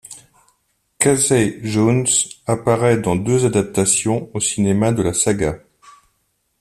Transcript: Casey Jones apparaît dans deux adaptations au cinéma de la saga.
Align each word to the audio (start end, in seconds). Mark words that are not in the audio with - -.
Casey 0.97 1.59
Jones 1.63 2.07
apparaît 2.47 2.97
dans 2.97 3.15
deux 3.15 3.45
adaptations 3.45 4.31
au 4.33 4.39
cinéma 4.39 4.91
de 4.91 5.03
la 5.03 5.13
saga. 5.13 5.59